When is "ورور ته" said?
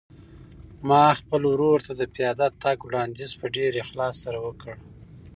1.51-1.93